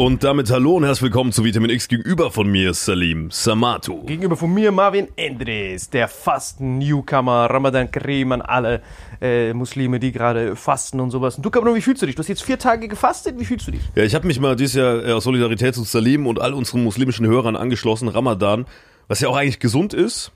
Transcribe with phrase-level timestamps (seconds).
[0.00, 3.96] Und damit hallo und herzlich willkommen zu Vitamin X gegenüber von mir, Salim Samato.
[4.06, 8.80] Gegenüber von mir Marvin Endres, der Fasten-Newcomer, Ramadan Kareem an alle
[9.20, 11.36] äh, Muslime, die gerade fasten und sowas.
[11.36, 12.14] Und du, Kabno, wie fühlst du dich?
[12.14, 13.82] Du hast jetzt vier Tage gefastet, wie fühlst du dich?
[13.94, 16.82] Ja, ich habe mich mal dieses Jahr äh, aus Solidarität zu Salim und all unseren
[16.82, 18.64] muslimischen Hörern angeschlossen, Ramadan,
[19.06, 20.32] was ja auch eigentlich gesund ist.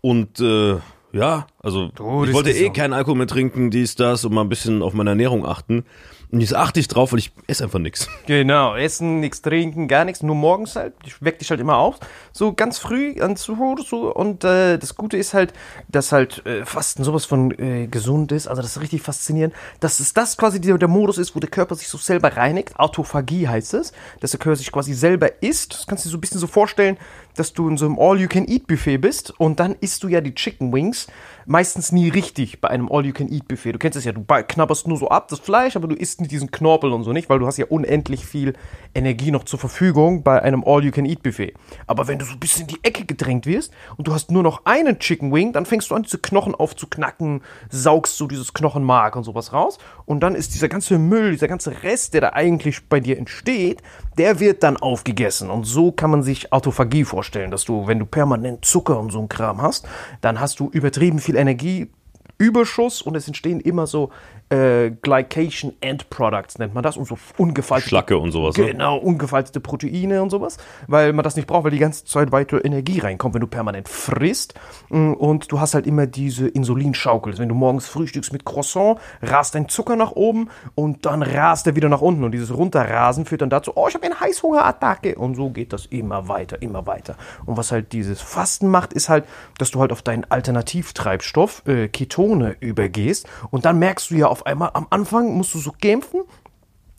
[0.00, 0.78] Und äh,
[1.12, 2.72] ja, also Du, ich wollte eh so.
[2.72, 5.84] keinen Alkohol mehr trinken, dies, das und mal ein bisschen auf meine Ernährung achten.
[6.32, 8.08] Und jetzt achte ich drauf, weil ich esse einfach nichts.
[8.26, 10.94] Genau, essen, nichts trinken, gar nichts, nur morgens halt.
[11.04, 11.98] Ich weck dich halt immer auf,
[12.32, 14.14] so ganz früh an Zuhur, so.
[14.14, 15.52] Und äh, das Gute ist halt,
[15.88, 18.46] dass halt äh, Fasten sowas von äh, gesund ist.
[18.46, 21.50] Also das ist richtig faszinierend, dass es das quasi der, der Modus ist, wo der
[21.50, 22.78] Körper sich so selber reinigt.
[22.78, 25.74] Autophagie heißt es, dass der Körper sich quasi selber isst.
[25.74, 26.96] Das kannst du dir so ein bisschen so vorstellen,
[27.36, 31.06] dass du in so einem All-You-Can-Eat-Buffet bist und dann isst du ja die Chicken Wings
[31.46, 33.72] meistens nie richtig bei einem All-You-Can-Eat-Buffet.
[33.72, 36.30] Du kennst es ja, du knabberst nur so ab das Fleisch, aber du isst nicht
[36.30, 38.54] diesen Knorpel und so nicht, weil du hast ja unendlich viel
[38.94, 41.54] Energie noch zur Verfügung bei einem All-You-Can-Eat-Buffet.
[41.86, 44.42] Aber wenn du so ein bisschen in die Ecke gedrängt wirst und du hast nur
[44.42, 49.16] noch einen Chicken Wing, dann fängst du an, diese Knochen aufzuknacken, saugst so dieses Knochenmark
[49.16, 52.88] und sowas raus und dann ist dieser ganze Müll, dieser ganze Rest, der da eigentlich
[52.88, 53.82] bei dir entsteht,
[54.18, 55.50] der wird dann aufgegessen.
[55.50, 59.20] Und so kann man sich Autophagie vorstellen, dass du, wenn du permanent Zucker und so
[59.20, 59.86] ein Kram hast,
[60.20, 61.90] dann hast du übertrieben viel Energie.
[62.38, 64.10] Überschuss und es entstehen immer so
[64.52, 68.56] äh, Glycation End Products, nennt man das, und so ungefaltete Schlacke und sowas.
[68.56, 68.66] Ne?
[68.66, 72.62] Genau, ungefaltete Proteine und sowas, weil man das nicht braucht, weil die ganze Zeit weiter
[72.64, 74.54] Energie reinkommt, wenn du permanent frisst.
[74.90, 77.38] Mm, Und du hast halt immer diese Insulinschaukel.
[77.38, 81.74] Wenn du morgens frühstückst mit Croissant, rast dein Zucker nach oben und dann rast er
[81.74, 82.22] wieder nach unten.
[82.24, 85.14] Und dieses Runterrasen führt dann dazu, oh, ich habe eine Heißhungerattacke.
[85.14, 87.16] Und so geht das immer weiter, immer weiter.
[87.46, 89.24] Und was halt dieses Fasten macht, ist halt,
[89.56, 93.26] dass du halt auf deinen Alternativtreibstoff, äh, Ketone, übergehst.
[93.50, 96.22] Und dann merkst du ja auf einmal, am Anfang musst du so kämpfen.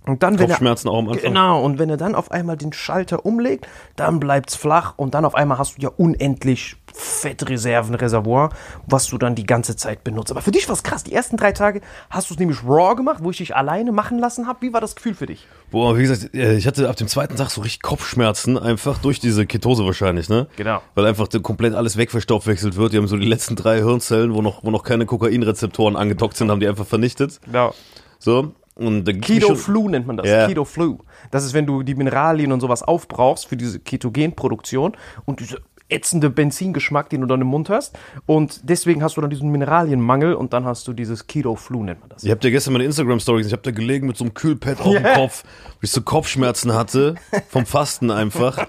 [0.06, 1.24] Und dann, wenn er, Kopfschmerzen auch am Anfang.
[1.24, 5.24] Genau, und wenn er dann auf einmal den Schalter umlegt, dann bleibt's flach und dann
[5.24, 8.50] auf einmal hast du ja unendlich Fettreserven, Reservoir,
[8.86, 10.32] was du dann die ganze Zeit benutzt.
[10.32, 11.04] Aber für dich war's krass.
[11.04, 14.20] Die ersten drei Tage hast du es nämlich raw gemacht, wo ich dich alleine machen
[14.20, 14.62] lassen habe.
[14.62, 15.48] Wie war das Gefühl für dich?
[15.72, 19.20] Boah, wie gesagt, äh, ich hatte ab dem zweiten Tag so richtig Kopfschmerzen, einfach durch
[19.20, 20.48] diese Ketose wahrscheinlich, ne?
[20.56, 20.82] Genau.
[20.96, 22.94] Weil einfach komplett alles wegverstoffwechselt wird.
[22.94, 26.52] Die haben so die letzten drei Hirnzellen, wo noch, wo noch keine Kokainrezeptoren angedockt sind,
[26.52, 27.42] haben die einfach vernichtet.
[27.46, 27.74] Genau.
[28.20, 28.54] So.
[28.76, 30.28] Und Keto Flu nennt man das.
[30.28, 30.48] Ja.
[30.48, 30.98] Keto Flu.
[31.30, 35.62] Das ist, wenn du die Mineralien und sowas aufbrauchst für diese Ketogenproduktion und diese
[35.94, 37.98] ätzende Benzingeschmack, den du dann im Mund hast.
[38.26, 42.02] Und deswegen hast du dann diesen Mineralienmangel und dann hast du dieses Keto Flu nennt
[42.02, 42.24] man das.
[42.24, 43.50] Ihr habt ja gestern meine Instagram-Story gesehen.
[43.50, 46.74] Ich hab da gelegen mit so einem Kühlpad auf dem Kopf, weil ich so Kopfschmerzen
[46.74, 47.16] hatte.
[47.50, 48.68] Vom Fasten einfach.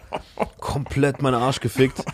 [0.60, 2.04] Komplett meinen Arsch gefickt.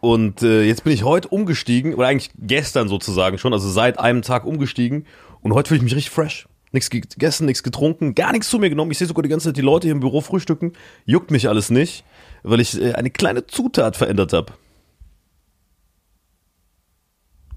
[0.00, 4.22] Und äh, jetzt bin ich heute umgestiegen, oder eigentlich gestern sozusagen schon, also seit einem
[4.22, 5.06] Tag umgestiegen.
[5.40, 6.48] Und heute fühle ich mich richtig fresh.
[6.72, 8.90] Nichts gegessen, nichts getrunken, gar nichts zu mir genommen.
[8.90, 10.72] Ich sehe sogar die ganze Zeit die Leute hier im Büro frühstücken.
[11.06, 12.04] Juckt mich alles nicht,
[12.42, 14.52] weil ich äh, eine kleine Zutat verändert habe.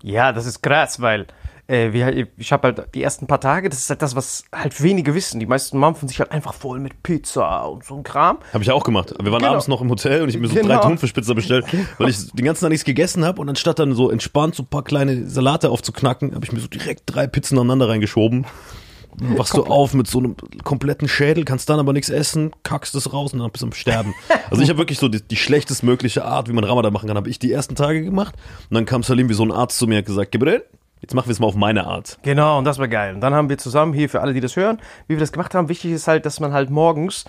[0.03, 1.27] Ja, das ist krass, weil
[1.67, 4.81] äh, wir, ich habe halt die ersten paar Tage, das ist halt das, was halt
[4.81, 5.39] wenige wissen.
[5.39, 8.39] Die meisten mampfen sich halt einfach voll mit Pizza und so ein Kram.
[8.51, 9.13] Habe ich auch gemacht.
[9.21, 9.51] Wir waren Genau.
[9.51, 10.81] abends noch im Hotel und ich mir so drei Genau.
[10.81, 11.65] Thunfischpizza bestellt,
[11.99, 14.67] weil ich den ganzen Tag nichts gegessen habe und anstatt dann so entspannt so ein
[14.67, 18.45] paar kleine Salate aufzuknacken, habe ich mir so direkt drei Pizzen aneinander reingeschoben.
[19.19, 23.13] Wachst du auf mit so einem kompletten Schädel, kannst dann aber nichts essen, kackst es
[23.13, 24.13] raus und dann bist du am Sterben.
[24.49, 27.29] Also ich habe wirklich so die, die schlechtestmögliche Art, wie man Ramadan machen kann, habe
[27.29, 28.35] ich die ersten Tage gemacht.
[28.69, 30.65] Und dann kam Salim wie so ein Arzt zu mir und hat gesagt, Gibril,
[31.01, 32.19] jetzt machen wir es mal auf meine Art.
[32.23, 33.15] Genau, und das war geil.
[33.15, 35.55] Und dann haben wir zusammen hier für alle, die das hören, wie wir das gemacht
[35.55, 35.69] haben.
[35.69, 37.23] Wichtig ist halt, dass man halt morgens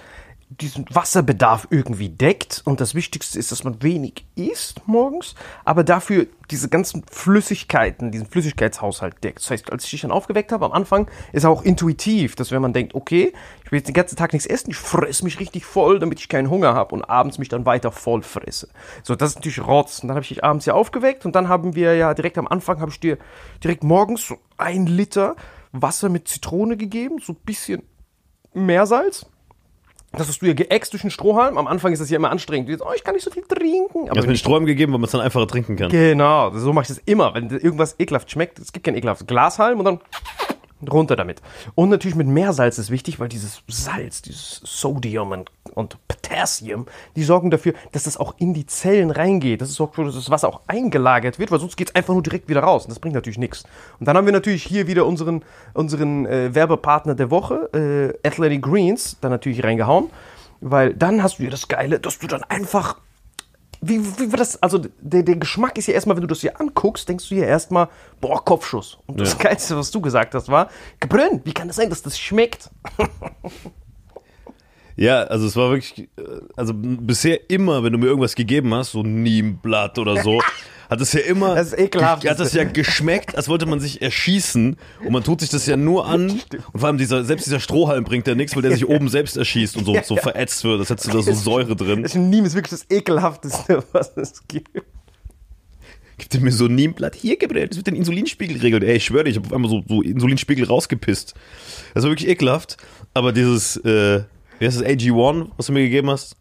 [0.60, 2.62] diesen Wasserbedarf irgendwie deckt.
[2.64, 8.26] Und das Wichtigste ist, dass man wenig isst morgens, aber dafür diese ganzen Flüssigkeiten, diesen
[8.26, 9.38] Flüssigkeitshaushalt deckt.
[9.38, 12.60] Das heißt, als ich dich dann aufgeweckt habe, am Anfang ist auch intuitiv, dass wenn
[12.60, 13.32] man denkt, okay,
[13.64, 16.28] ich will jetzt den ganzen Tag nichts essen, ich fress mich richtig voll, damit ich
[16.28, 18.68] keinen Hunger habe und abends mich dann weiter voll fresse.
[19.02, 20.00] So, das ist natürlich Rotz.
[20.00, 22.48] Und dann habe ich dich abends ja aufgeweckt und dann haben wir ja direkt am
[22.48, 23.18] Anfang, habe ich dir
[23.62, 25.36] direkt morgens so ein Liter
[25.72, 27.82] Wasser mit Zitrone gegeben, so ein bisschen
[28.52, 29.26] Meersalz.
[30.16, 31.56] Das hast du ja geäxt durch den Strohhalm.
[31.56, 32.68] Am Anfang ist das ja immer anstrengend.
[32.68, 34.06] Du jetzt, oh, ich kann nicht so viel trinken.
[34.06, 35.90] Du hast mir den Sträumen gegeben, weil man es dann einfacher trinken kann.
[35.90, 37.34] Genau, so mache ich das immer.
[37.34, 40.00] Wenn irgendwas ekelhaft schmeckt, es gibt kein ekelhaftes Glashalm und dann
[40.90, 41.42] runter damit.
[41.74, 46.86] Und natürlich mit Meersalz ist wichtig, weil dieses Salz, dieses Sodium und, und Potassium,
[47.16, 49.60] die sorgen dafür, dass das auch in die Zellen reingeht.
[49.60, 52.22] Das sorgt dafür, dass das Wasser auch eingelagert wird, weil sonst geht es einfach nur
[52.22, 52.84] direkt wieder raus.
[52.84, 53.64] Und das bringt natürlich nichts.
[54.00, 55.44] Und dann haben wir natürlich hier wieder unseren,
[55.74, 57.70] unseren äh, Werbepartner der Woche,
[58.24, 60.10] äh, Athletic Greens, da natürlich reingehauen.
[60.60, 62.96] Weil dann hast du ja das Geile, dass du dann einfach
[63.82, 66.58] wie, wie wird das, also der, der Geschmack ist ja erstmal, wenn du das hier
[66.60, 67.88] anguckst, denkst du ja erstmal,
[68.20, 68.98] boah, Kopfschuss.
[69.06, 69.38] Und das Ja.
[69.40, 70.70] Geilste, was du gesagt hast, war,
[71.00, 72.70] Gebrünn, wie kann das sein, dass das schmeckt?
[74.96, 76.22] Ja, also es war wirklich, äh,
[76.56, 80.40] also bisher immer, wenn du mir irgendwas gegeben hast, so Niemblatt oder so,
[80.90, 82.28] hat es ja immer, Das ist ekelhaft.
[82.28, 85.76] hat das ja geschmeckt, als wollte man sich erschießen und man tut sich das ja
[85.78, 86.46] nur an und
[86.76, 89.76] vor allem dieser, selbst dieser Strohhalm bringt ja nichts, weil der sich oben selbst erschießt
[89.78, 92.02] und so, so verätzt wird, das hättest du da so Säure drin.
[92.02, 94.68] Das Niem ist wirklich das ekelhafteste, was es gibt.
[96.18, 98.82] Gibt dir mir so ein Niemblatt, hier Gabriel, das wird den Insulinspiegel regeln.
[98.82, 101.34] Ey, ich schwöre dir, ich habe auf einmal so, so Insulinspiegel rausgepisst.
[101.94, 102.76] Das war wirklich ekelhaft,
[103.14, 104.22] aber dieses, äh,
[104.62, 106.36] wie heißt das, AG1, was du mir gegeben hast?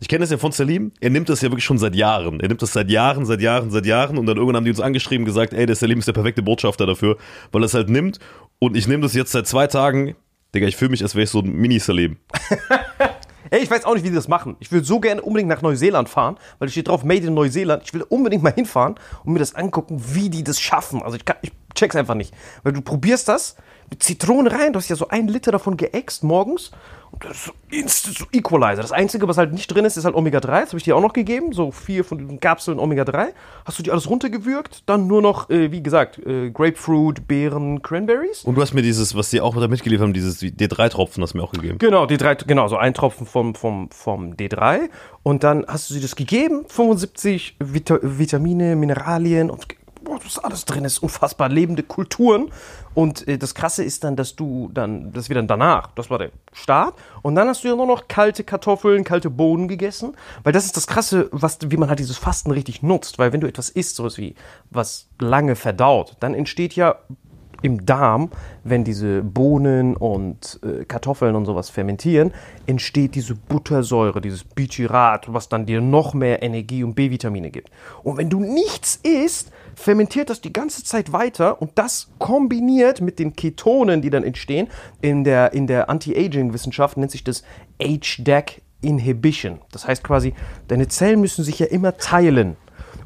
[0.00, 0.90] Ich kenne das ja von Salim.
[0.98, 2.40] Er nimmt das ja wirklich schon seit Jahren.
[2.40, 4.18] Er nimmt das seit Jahren, seit Jahren, seit Jahren.
[4.18, 6.86] Und dann irgendwann haben die uns angeschrieben, gesagt, ey, der Salim ist der perfekte Botschafter
[6.86, 7.16] dafür,
[7.52, 8.18] weil er es halt nimmt.
[8.58, 10.16] Und ich nehme das jetzt seit zwei Tagen.
[10.56, 12.16] Digga, ich fühle mich, als wäre ich so ein Mini-Salim.
[13.50, 14.56] Ey, ich weiß auch nicht, wie die das machen.
[14.58, 17.84] Ich würde so gerne unbedingt nach Neuseeland fahren, weil steht drauf Made in Neuseeland.
[17.84, 21.00] Ich will unbedingt mal hinfahren und mir das angucken, wie die das schaffen.
[21.00, 22.34] Also ich, kann, ich check's einfach nicht.
[22.64, 23.54] Weil du probierst das
[23.98, 26.70] Zitrone rein, du hast ja so ein Liter davon geäxt morgens
[27.10, 28.82] und das ist so instant so Equalizer.
[28.82, 30.40] Das Einzige, was halt nicht drin ist, ist halt Omega-3.
[30.42, 31.52] Das habe ich dir auch noch gegeben.
[31.52, 33.28] So vier von diesen Kapseln Omega-3.
[33.64, 34.82] Hast du die alles runtergewürgt?
[34.86, 38.44] Dann nur noch, äh, wie gesagt, äh, Grapefruit, Beeren, Cranberries.
[38.44, 41.38] Und du hast mir dieses, was die auch da mitgeliefert haben, dieses D3-Tropfen, hast du
[41.38, 41.78] mir auch gegeben.
[41.78, 44.90] Genau, D3, genau, so ein Tropfen vom, vom, vom D3.
[45.22, 49.66] Und dann hast du sie das gegeben, 75 Vita Vitamine, Mineralien und
[50.08, 52.50] boah, was alles drin ist, unfassbar lebende Kulturen.
[52.94, 56.18] Und äh, das Krasse ist dann, dass du dann, das wird dann danach, das war
[56.18, 56.94] der Start.
[57.22, 60.16] Und dann hast du ja nur noch kalte Kartoffeln, kalte Bohnen gegessen.
[60.42, 63.18] Weil das ist das Krasse, was, wie man halt dieses Fasten richtig nutzt.
[63.18, 64.34] Weil wenn du etwas isst, sowas wie,
[64.70, 66.96] was lange verdaut, dann entsteht ja
[67.62, 68.30] im Darm,
[68.64, 72.32] wenn diese Bohnen und äh, Kartoffeln und sowas fermentieren,
[72.66, 77.70] entsteht diese Buttersäure, dieses Bichirat, was dann dir noch mehr Energie und B-Vitamine gibt.
[78.02, 83.18] Und wenn du nichts isst, fermentiert das die ganze Zeit weiter und das kombiniert mit
[83.18, 84.68] den Ketonen, die dann entstehen,
[85.00, 87.42] in der, in der Anti-Aging-Wissenschaft nennt sich das
[87.80, 89.60] HDAC Inhibition.
[89.72, 90.34] Das heißt quasi,
[90.68, 92.56] deine Zellen müssen sich ja immer teilen.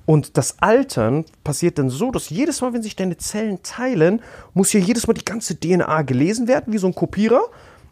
[0.05, 4.21] Und das Altern passiert dann so, dass jedes Mal, wenn sich deine Zellen teilen,
[4.53, 7.43] muss ja jedes Mal die ganze DNA gelesen werden, wie so ein Kopierer.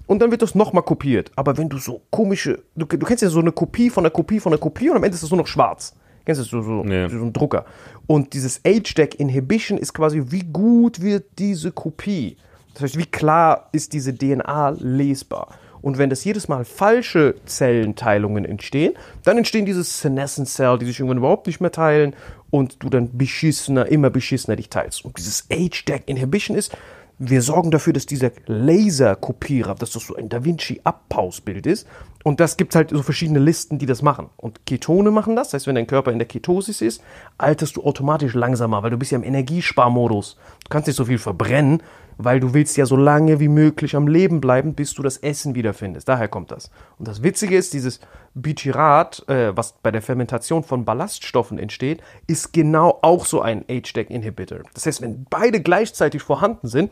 [0.07, 1.31] Und dann wird das nochmal kopiert.
[1.37, 4.41] Aber wenn du so komische, du, du kennst ja so eine Kopie von einer Kopie
[4.41, 5.95] von einer Kopie und am Ende ist das nur noch schwarz.
[6.25, 7.09] Kennst du das so, so, Ja.
[7.09, 7.65] so ein Drucker?
[8.09, 12.37] Und dieses Age-Deck Inhibition ist quasi, wie gut wird diese Kopie?
[12.75, 15.49] Das heißt, wie klar ist diese DNA lesbar?
[15.82, 18.94] Und wenn das jedes Mal falsche Zellenteilungen entstehen,
[19.25, 22.15] dann entstehen diese Senescent Cell, die sich irgendwann überhaupt nicht mehr teilen
[22.50, 25.05] und du dann beschissener, immer beschissener dich teilst.
[25.05, 26.77] Und dieses Age-Deck Inhibition ist,
[27.22, 31.87] wir sorgen dafür, dass dieser Laserkopierer, dass das so ein Da Vinci-Abpausbild ist.
[32.25, 34.31] Und das gibt halt so verschiedene Listen, die das machen.
[34.38, 35.49] Und Ketone machen das.
[35.49, 37.02] Das heißt, wenn dein Körper in der Ketosis ist,
[37.37, 40.38] alterst du automatisch langsamer, weil du bist ja im Energiesparmodus.
[40.64, 41.82] Du kannst nicht so viel verbrennen,
[42.17, 45.55] weil du willst ja so lange wie möglich am Leben bleiben, bis du das Essen
[45.55, 46.08] wiederfindest.
[46.08, 46.70] Daher kommt das.
[46.99, 48.00] Und das Witzige ist, dieses
[48.32, 54.61] Bichirat, äh, was bei der Fermentation von Ballaststoffen entsteht, ist genau auch so ein Age-Deck-Inhibitor.
[54.73, 56.90] Das heißt, wenn beide gleichzeitig vorhanden sind,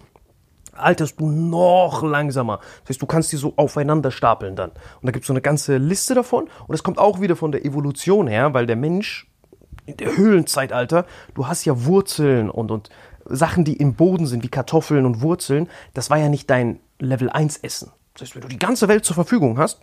[0.80, 2.58] alterst du noch langsamer.
[2.82, 4.70] Das heißt, du kannst die so aufeinander stapeln dann.
[4.70, 6.44] Und da gibt es so eine ganze Liste davon.
[6.44, 9.26] Und das kommt auch wieder von der Evolution her, weil der Mensch
[9.86, 12.90] in der Höhlenzeitalter, du hast ja Wurzeln und, und
[13.24, 15.68] Sachen, die im Boden sind, wie Kartoffeln und Wurzeln.
[15.94, 17.92] Das war ja nicht dein Level 1 Essen.
[18.14, 19.80] Das heißt, wenn du die ganze Welt zur Verfügung hast,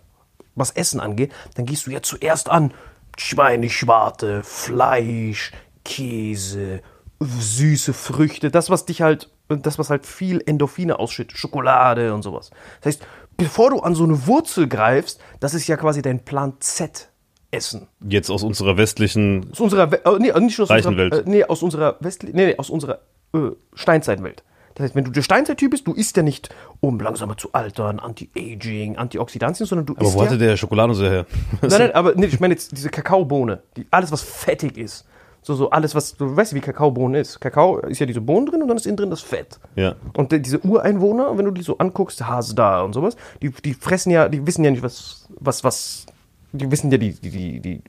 [0.54, 2.72] was Essen angeht, dann gehst du ja zuerst an
[3.18, 5.52] Schweineschwarte, Fleisch,
[5.84, 6.82] Käse,
[7.20, 12.50] süße Früchte, das, was dich halt, das, was halt viel Endorphine ausschüttet, Schokolade und sowas.
[12.80, 13.06] Das heißt,
[13.36, 17.10] bevor du an so eine Wurzel greifst, das ist ja quasi dein Plan Z.
[17.52, 17.86] Essen.
[18.06, 21.26] Jetzt aus unserer westlichen, Aus unserer, We äh, nee, nicht aus Reichen unserer, Welt.
[21.26, 22.98] Äh, nee, aus unserer westlichen, nee, nee, aus unserer
[23.34, 24.42] äh, Steinzeitwelt.
[24.74, 27.98] Das heißt, wenn du der Steinzeittyp bist, du isst ja nicht, um langsamer zu altern,
[27.98, 30.26] Anti-Aging, Antioxidantien, sondern du aber isst wo ja...
[30.26, 31.24] hatte der Schokolade so her?
[31.62, 35.06] Nein, nein, aber nee, ich meine jetzt diese Kakaobohne, die, alles was fettig ist.
[35.46, 37.38] So, so alles, was, du weißt, wie Kakaobohnen ist.
[37.40, 39.60] Kakao ist ja diese Bohnen drin und dann ist innen drin das Fett.
[39.76, 39.94] Ja.
[40.14, 44.10] Und die- diese Ureinwohner, wenn du die so anguckst, Hasda und sowas, die, die fressen
[44.10, 46.06] ja, die wissen ja nicht, was, was, was,
[46.50, 47.82] die wissen ja die, die, die, die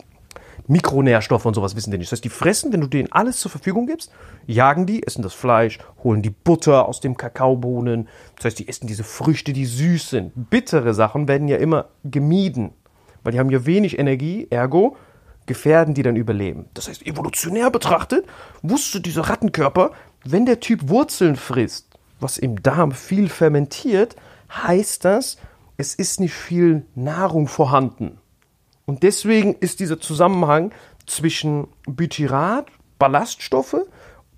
[0.68, 2.12] Mikronährstoffe und sowas wissen die nicht.
[2.12, 4.12] Das heißt, die fressen, wenn du denen alles zur Verfügung gibst,
[4.46, 8.08] jagen die, essen das Fleisch, holen die Butter aus dem Kakaobohnen.
[8.36, 10.32] Das heißt, die essen diese Früchte, die süß sind.
[10.52, 12.72] Bittere Sachen werden ja immer gemieden,
[13.24, 14.96] weil die haben ja wenig Energie, ergo
[15.48, 16.68] gefährden die dann überleben.
[16.74, 18.25] Das heißt, evolutionär betrachtet,
[18.62, 19.92] wusste dieser Rattenkörper,
[20.24, 24.16] wenn der Typ Wurzeln frisst, was im Darm viel fermentiert,
[24.51, 25.38] heißt das,
[25.77, 28.18] es ist nicht viel Nahrung vorhanden.
[28.86, 30.72] Und deswegen ist dieser Zusammenhang
[31.06, 32.68] zwischen Butyrat,
[33.00, 33.75] Ballaststoffe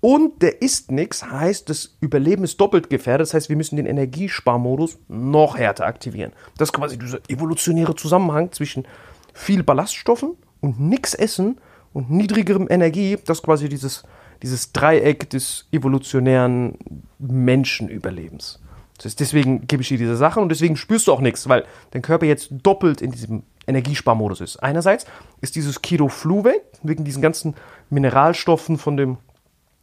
[0.02, 3.26] Und der isst nichts, heißt, das Überleben ist doppelt gefährdet.
[3.26, 6.32] Das heißt, wir müssen den Energiesparmodus noch härter aktivieren.
[6.56, 8.86] Das ist quasi dieser evolutionäre Zusammenhang zwischen
[9.34, 11.58] viel Ballaststoffen und nichts essen
[11.92, 13.16] und niedrigerem Energie.
[13.24, 14.02] Das ist quasi dieses,
[14.42, 16.76] dieses Dreieck des evolutionären
[17.18, 18.60] Menschenüberlebens.
[18.96, 21.64] Das heißt, deswegen gebe ich dir diese Sachen und deswegen spürst du auch nichts, weil
[21.92, 24.62] dein Körper jetzt doppelt in diesem Energiesparmodus ist.
[24.62, 25.06] Einerseits
[25.40, 27.54] ist dieses Keto Flu weg, wegen diesen ganzen
[27.88, 29.16] Mineralstoffen von dem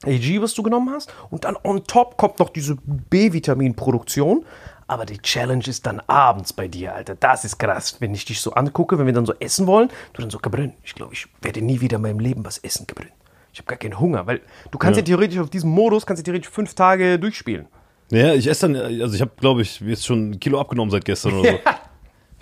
[0.06, 1.12] AG, was du genommen hast.
[1.32, 4.46] Und dann on top kommt noch diese B-Vitamin-Produktion.
[4.88, 7.16] Aber die Challenge ist dann abends bei dir, Alter.
[7.16, 9.90] Das ist krass, wenn ich dich so angucke, wenn wir dann so essen wollen.
[10.14, 12.88] Du dann so, Gebrünn, ich glaube, ich werde nie wieder in meinem Leben was essen,
[12.88, 13.12] Gebrünn.
[13.52, 14.42] Ich habe gar keinen Hunger, weil
[14.72, 15.02] du kannst ja.
[15.02, 17.68] ja theoretisch auf diesem Modus, kannst du theoretisch fünf Tage durchspielen.
[18.12, 21.04] Ja, ich esse dann, also ich habe, glaube ich, jetzt schon ein Kilo abgenommen seit
[21.04, 21.60] gestern oder so.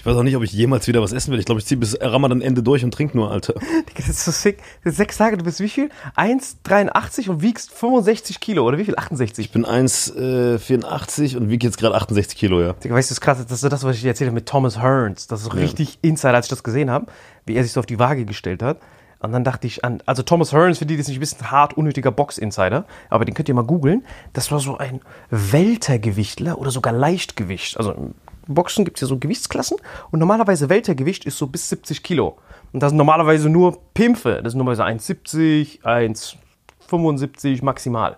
[0.05, 1.39] Ich weiß auch nicht, ob ich jemals wieder was essen will.
[1.39, 3.55] Ich glaube, ich ziehe bis Ramadan Ende durch und trinke nur, Alter.
[3.97, 4.59] Das ist so sick.
[4.83, 5.89] Sechs Tage, du bist wie viel?
[6.15, 8.95] 1,83 und wiegst 65 Kilo, oder wie viel?
[8.95, 9.47] 68?
[9.47, 12.73] Ich bin 1,84 äh, und wiege jetzt gerade 68 Kilo, ja.
[12.73, 14.47] Digga, weißt du, das ist krass, das ist das, was ich dir erzählt habe mit
[14.47, 15.25] Thomas Hearns.
[15.25, 15.63] Das ist so ja.
[15.63, 17.07] richtig Insider, als ich das gesehen habe,
[17.47, 18.77] wie er sich so auf die Waage gestellt hat.
[19.17, 22.11] Und dann dachte ich an, also Thomas Hearns, für die das nicht wissen, hart unnötiger
[22.11, 24.05] Box-Insider, aber den könnt ihr mal googeln.
[24.33, 27.77] Das war so ein Weltergewichtler oder sogar Leichtgewicht.
[27.77, 28.13] Also
[28.47, 29.77] Boxen gibt es ja so Gewichtsklassen
[30.11, 32.37] und normalerweise Weltergewicht ist so bis 70 Kilo.
[32.73, 34.41] Und das sind normalerweise nur Pimpfe.
[34.43, 38.17] Das sind normalerweise 1,70, 1,75 maximal.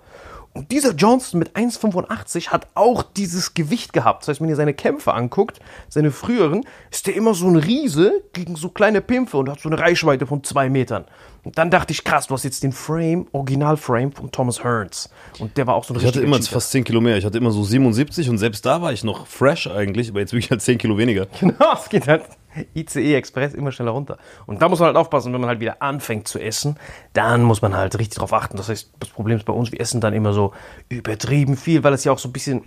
[0.58, 4.24] Und dieser Johnson mit 1,85 hat auch dieses Gewicht gehabt.
[4.24, 8.24] Das heißt, wenn ihr seine Kämpfe anguckt, seine früheren, ist der immer so ein Riese
[8.34, 11.06] gegen so kleine Pimpfe und hat so eine Reichweite von zwei Metern.
[11.44, 15.10] Und dann dachte ich, krass, du hast jetzt den Frame, Originalframe von Thomas Hearns.
[15.40, 16.54] Und der war auch so ein Ich hatte immer Cheater.
[16.54, 17.18] fast 10 Kilo mehr.
[17.18, 20.34] Ich hatte immer so 77 und selbst da war ich noch fresh eigentlich, aber jetzt
[20.34, 21.28] wirklich halt 10 Kilo weniger.
[21.40, 22.24] Genau, es geht halt
[22.76, 24.18] ICE Express immer schneller runter.
[24.46, 26.78] Und da muss man halt aufpassen, wenn man halt wieder anfängt zu essen,
[27.14, 28.58] dann muss man halt richtig drauf achten.
[28.58, 30.54] Das heißt, das Problem ist bei uns, wir essen dann immer so
[30.90, 32.64] übertrieben viel, weil es ja auch so ein bisschen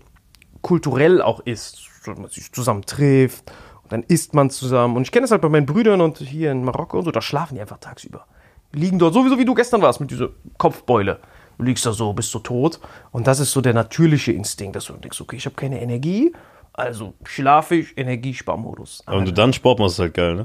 [0.63, 3.51] kulturell auch ist, dass man sich zusammen trifft
[3.83, 4.97] und dann isst man zusammen.
[4.97, 7.23] Und ich kenne das halt bei meinen Brüdern und hier in Marokko und so, da
[7.23, 8.27] schlafen die einfach tagsüber.
[8.75, 10.29] Die liegen dort sowieso wie du gestern warst mit dieser
[10.59, 11.21] Kopfbeule.
[11.59, 12.81] Du liegst da so, bist so tot.
[13.11, 16.33] Und das ist so der natürliche Instinkt, dass du denkst, okay, ich habe keine Energie,
[16.73, 19.03] also schlafe ich, Energiesparmodus.
[19.07, 20.45] Aber wenn du dann Sport machst, ist halt geil, ne?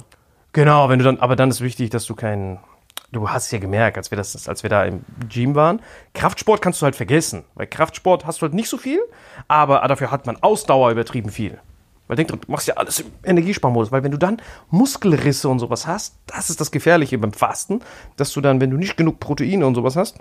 [0.53, 2.59] Genau, wenn du dann, aber dann ist wichtig, dass du keinen.
[3.11, 5.79] Du hast ja gemerkt, als wir, das, als wir da im Gym waren,
[6.13, 7.45] Kraftsport kannst du halt vergessen.
[7.53, 8.99] Weil Kraftsport hast du halt nicht so viel,
[9.47, 11.59] aber dafür hat man Ausdauer übertrieben viel.
[12.07, 13.91] Weil denk dran, du machst ja alles im Energiesparmodus.
[13.91, 17.81] Weil wenn du dann Muskelrisse und sowas hast, das ist das Gefährliche beim Fasten,
[18.17, 20.19] dass du dann, wenn du nicht genug Proteine und sowas hast,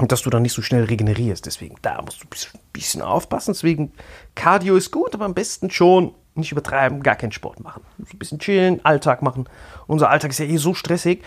[0.00, 1.44] und dass du dann nicht so schnell regenerierst.
[1.44, 3.52] Deswegen, da musst du ein bisschen aufpassen.
[3.52, 3.92] Deswegen,
[4.34, 7.82] Cardio ist gut, aber am besten schon nicht übertreiben, gar keinen Sport machen.
[7.98, 9.48] Ein bisschen chillen, Alltag machen.
[9.86, 11.22] Unser Alltag ist ja eh so stressig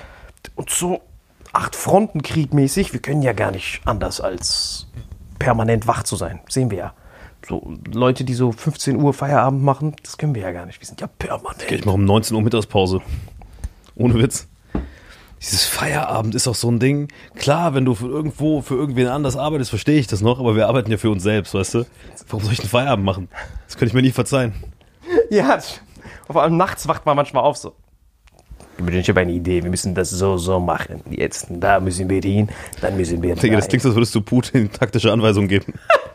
[0.56, 1.01] und so
[1.51, 2.94] acht Fronten kriegmäßig.
[2.94, 4.88] Wir können ja gar nicht anders als
[5.38, 6.39] permanent wach zu sein.
[6.50, 6.94] Sehen wir ja.
[7.48, 10.80] So Leute, die so 15 Uhr Feierabend machen, das können wir ja gar nicht.
[10.80, 11.70] Wir sind ja permanent.
[11.70, 13.01] Ich mache um 19 Uhr Mittagspause.
[13.96, 14.48] Ohne Witz
[15.44, 17.10] dieses Feierabend ist auch so ein Ding.
[17.36, 20.68] Klar, wenn du für irgendwo, für irgendwen anders arbeitest, verstehe ich das noch, aber wir
[20.68, 21.86] arbeiten ja für uns selbst, weißt du?
[22.30, 23.28] Warum soll ich einen Feierabend machen?
[23.68, 24.54] Das könnte ich mir nie verzeihen.
[25.30, 25.60] Ja,
[26.28, 27.74] vor allem nachts wacht man manchmal auf so.
[28.88, 31.02] Ich habe eine Idee, wir müssen das so, so machen.
[31.10, 32.50] Jetzt, da müssen wir hin,
[32.82, 35.74] dann müssen wir Digga, das klingt, als würdest du Putin taktische Anweisungen geben.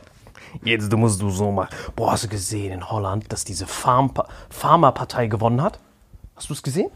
[0.64, 1.74] Jetzt du musst du so machen.
[1.96, 4.12] Boah, hast du gesehen in Holland, dass diese Farm
[4.50, 5.78] Pharma-Partei gewonnen hat?
[6.34, 6.90] Hast du es gesehen?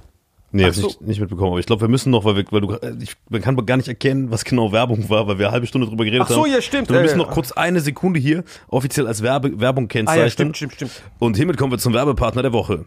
[0.54, 0.88] Nee, hab so.
[0.88, 1.52] ich nicht mitbekommen.
[1.52, 3.88] Aber ich glaube, wir müssen noch, weil, wir, weil du, ich, man kann gar nicht
[3.88, 6.30] erkennen, was genau Werbung war, weil wir eine halbe Stunde drüber geredet haben.
[6.30, 6.52] Ach so, haben.
[6.52, 6.90] ja, stimmt.
[6.90, 10.20] wir müssen noch kurz eine Sekunde hier offiziell als Werbe, Werbung kennzeichnen.
[10.20, 11.02] Ah, ja, stimmt, stimmt, stimmt.
[11.18, 12.84] Und hiermit kommen wir zum Werbepartner der Woche.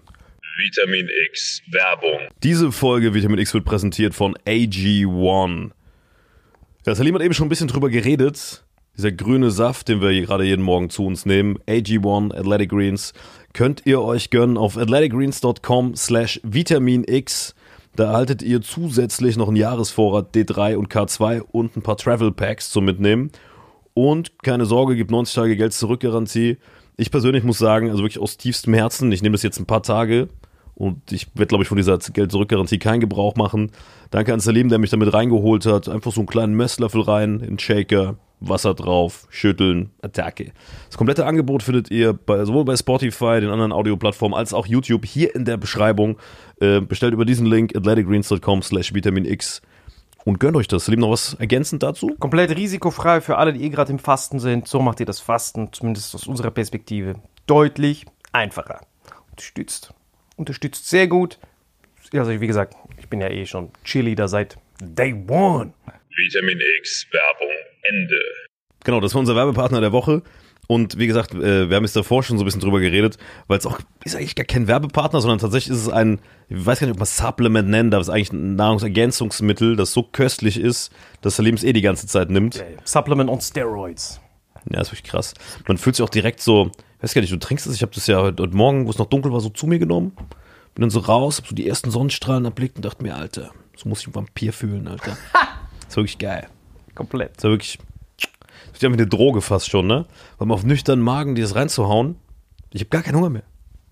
[0.57, 2.29] Vitamin X Werbung.
[2.43, 5.72] Diese Folge Vitamin X wird präsentiert von AG1.
[6.86, 8.64] Ja, Salim hat eben schon ein bisschen drüber geredet.
[8.98, 11.58] Dieser grüne Saft, den wir gerade jeden Morgen zu uns nehmen.
[11.68, 13.14] AG1 Athletic Greens
[13.54, 17.56] könnt ihr euch gönnen auf athleticgreens.com slash vitaminx.
[17.98, 22.70] Da erhaltet ihr zusätzlich noch einen Jahresvorrat D3 und K2 und ein paar Travel Packs
[22.70, 23.32] zum Mitnehmen.
[23.94, 26.58] Und keine Sorge, gibt 90 Tage Geld zurück Garantie.
[26.98, 29.84] Ich persönlich muss sagen, also wirklich aus tiefstem Herzen, ich nehme das jetzt ein paar
[29.84, 30.30] Tage
[30.74, 33.72] und ich werde, glaube ich, von dieser Geld zurück Garantie keinen Gebrauch machen.
[34.12, 35.90] Danke an Salim, der mich damit reingeholt hat.
[35.90, 40.51] Einfach so einen kleinen Messlöffel rein, in Shaker, Wasser drauf, schütteln, Attacke.
[40.88, 45.06] Das komplette Angebot findet ihr bei, sowohl bei Spotify, den anderen Audioplattformen, als auch YouTube
[45.06, 46.18] hier in der Beschreibung.
[46.60, 49.62] Äh, bestellt über diesen Link athleticgreens.com slash vitaminx
[50.25, 50.88] und gönnt euch das.
[50.88, 52.15] Lieben noch was ergänzend dazu?
[52.20, 54.68] Komplett risikofrei für alle, die eh gerade im Fasten sind.
[54.68, 57.15] So macht ihr das Fasten, zumindest aus unserer Perspektive,
[57.46, 58.82] deutlich einfacher.
[59.30, 59.94] Unterstützt.
[60.36, 61.39] Unterstützt sehr gut.
[62.13, 65.74] Also wie gesagt, ich bin ja eh schon Cheerleader seit Day One.
[66.15, 67.54] Vitamin X Werbung
[67.89, 68.20] Ende.
[68.84, 70.22] Genau, das war unser Werbepartner der Woche.
[70.68, 73.60] Und wie gesagt, äh, wir haben jetzt davor schon so ein bisschen drüber geredet, weil
[73.60, 76.88] es auch ist eigentlich gar kein Werbepartner, sondern tatsächlich ist es ein, ich weiß gar
[76.88, 80.92] nicht, ob man Supplement nennen darf, es ist eigentlich ein Nahrungsergänzungsmittel, das so köstlich ist,
[81.22, 82.63] dass Salim es eh die ganze Zeit nimmt.
[82.84, 84.20] Supplement on Steroids.
[84.72, 85.36] Ja, ist wirklich krass.
[85.68, 87.92] Man fühlt sich auch direkt so, ich weiß gar nicht, du trinkst es, ich habe
[87.94, 90.13] das ja heute, heute Morgen, wo es noch dunkel war, so zu mir genommen.
[90.74, 93.88] Bin dann so raus, hab so die ersten Sonnenstrahlen erblickt und dachte mir, Alter, so
[93.88, 95.15] muss ich ein Vampir fühlen, Alter.
[95.88, 96.48] ist wirklich geil.
[96.96, 97.38] Komplett.
[97.38, 97.80] Ist ja wirklich,
[98.74, 100.06] ist ja wie eine Droge fast schon, ne?
[100.38, 102.18] Weil man auf nüchternen Magen dieses reinzuhauen,
[102.72, 103.44] ich habe gar keinen Hunger mehr.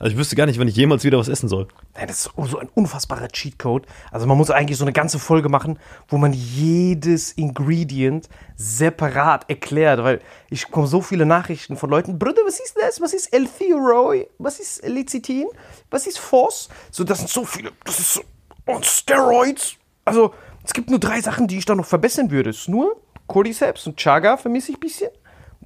[0.04, 1.68] Also ich wüsste gar nicht, wenn ich jemals wieder was essen soll.
[1.96, 3.86] Nein, das ist so ein unfassbarer Cheatcode.
[4.12, 5.80] Also man muss eigentlich so eine ganze Folge machen,
[6.10, 10.20] wo man jedes Ingredient separat erklärt, weil
[10.50, 13.00] ich bekomme so viele Nachrichten von Leuten, Bruder, was ist das?
[13.00, 14.28] Was ist L-Theroy?
[14.40, 15.48] Was ist Lecithin?
[15.90, 16.68] Was ist Phos?
[16.92, 18.22] So, das sind so viele, das ist so,
[18.68, 19.76] on Steroids.
[20.04, 22.50] Also, es gibt nur drei Sachen, die ich da noch verbessern würde.
[22.50, 25.10] Es ist nur Cordyceps und Chaga vermisse ich ein bisschen.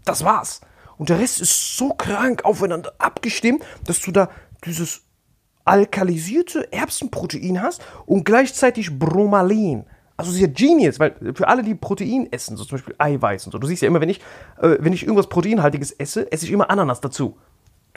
[0.05, 0.61] Das war's.
[0.97, 4.29] Und der Rest ist so krank aufeinander abgestimmt, dass du da
[4.65, 5.03] dieses
[5.65, 9.85] alkalisierte Erbsenprotein hast und gleichzeitig Bromalin.
[10.15, 13.59] Also sehr genius, weil für alle, die Protein essen, so zum Beispiel Eiweiß und so,
[13.59, 14.19] du siehst ja immer, wenn ich,
[14.59, 17.37] äh, wenn ich irgendwas Proteinhaltiges esse, esse ich immer Ananas dazu.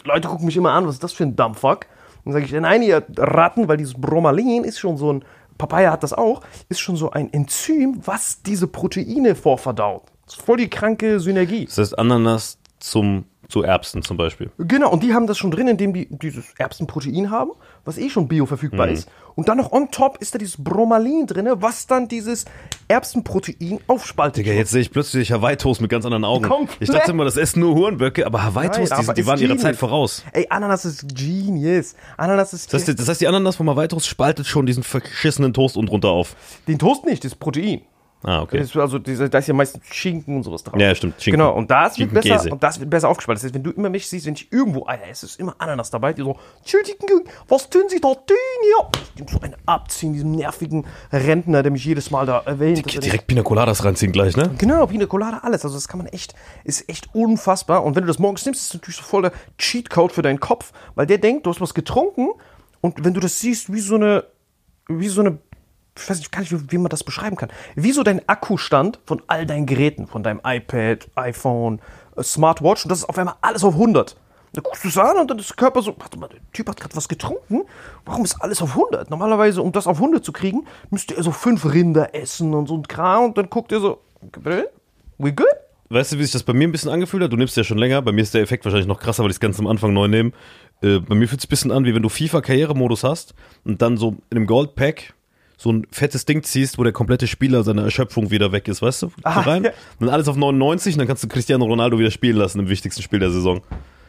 [0.05, 1.87] Leute gucken mich immer an, was ist das für ein Dumbfuck?
[2.25, 5.25] Dann sage ich, nein, ihr Ratten, weil dieses Bromalin ist schon so ein,
[5.61, 6.41] Papaya hat das auch,
[6.71, 10.05] ist schon so ein Enzym, was diese Proteine vorverdaut.
[10.25, 11.67] Das ist voll die kranke Synergie.
[11.67, 14.51] Das heißt Ananas zum, zu Erbsen zum Beispiel.
[14.59, 17.51] Genau, und die haben das schon drin, indem die dieses Erbsenprotein haben,
[17.85, 18.93] was eh schon bioverfügbar Mhm.
[18.95, 19.09] ist.
[19.37, 22.45] Und dann noch on top ist da dieses Bromalin drin, was dann dieses
[22.89, 24.45] Erbsenprotein aufspaltet.
[24.45, 26.45] Digga, jetzt sehe ich plötzlich Hawaii-Toast mit ganz anderen Augen.
[26.45, 26.77] Komplett.
[26.81, 29.63] Ich dachte immer, das essen nur Hurenböcke, aber Hawaii-Toast, die, die waren ihrer genius.
[29.63, 30.25] Zeit voraus.
[30.33, 31.95] Ey, Ananas ist genius.
[32.17, 32.73] Ananas ist.
[32.73, 36.09] Das heißt, das heißt, die Ananas vom Hawaii-Toast spaltet schon diesen verschissenen Toast und runter
[36.11, 36.35] auf.
[36.69, 37.83] den Toast nicht, das Protein.
[38.23, 38.59] Ah, okay.
[38.75, 40.79] Also, da ist ja meistens Schinken und sowas drauf.
[40.79, 41.41] Ja, stimmt, Schinken.
[41.41, 43.39] Genau, und das wird besser, und das wird besser aufgespalten.
[43.39, 45.91] Das heißt, wenn du immer mich siehst, wenn ich irgendwo Eier esse, ist immer Ananas
[45.91, 46.37] dabei, die so,
[47.49, 48.89] was tun Sie da tun hier?
[49.03, 52.85] Ich dem so einen abziehen, diesem nervigen Rentner, der mich jedes Mal da erwähnt.
[52.85, 54.51] dass er Direkt Pina Coladas reinziehen gleich, ne?
[54.59, 55.65] Genau, Pina Colada, alles.
[55.65, 57.85] Also das kann man echt, ist echt unfassbar.
[57.85, 60.41] Und wenn du das morgens nimmst, ist es natürlich so voll der Cheatcode für deinen
[60.41, 62.29] Kopf, weil der denkt, du hast was getrunken
[62.83, 64.25] und wenn du das siehst, wie so eine,
[64.89, 65.39] wie so eine,
[65.97, 69.23] ich weiß nicht, ich, wie, wie man das beschreiben kann, wie so dein Akkustand von
[69.27, 71.81] all deinen Geräten, von deinem iPad, iPhone,
[72.17, 74.17] äh, Smartwatch und das ist auf einmal alles auf 100.
[74.53, 76.69] Da guckst du es an und dann ist der Körper so, warte mal, der Typ
[76.69, 77.63] hat gerade was getrunken,
[78.05, 79.09] warum ist alles auf 100?
[79.09, 82.77] Normalerweise, um das auf 100 zu kriegen, müsste er so fünf Rinder essen und so
[82.77, 84.01] ein Kram und dann guckt er so,
[85.19, 85.47] we good?
[85.93, 87.33] Weißt du, wie sich das bei mir ein bisschen angefühlt hat?
[87.33, 88.01] Du nimmst ja schon länger.
[88.01, 90.07] Bei mir ist der Effekt wahrscheinlich noch krasser, weil ich es ganz am Anfang neu
[90.07, 90.31] nehme.
[90.83, 93.97] Äh, bei mir fühlt es ein bisschen an, wie wenn du FIFA-Karrieremodus hast und dann
[93.97, 95.15] so in einem Gold-Pack
[95.61, 99.03] so ein fettes Ding ziehst, wo der komplette Spieler seine Erschöpfung wieder weg ist, weißt
[99.03, 99.13] du?
[99.25, 99.65] Ah, rein.
[99.65, 99.73] ja.
[99.99, 103.03] Dann alles auf 99 und dann kannst du Cristiano Ronaldo wieder spielen lassen im wichtigsten
[103.03, 103.61] Spiel der Saison.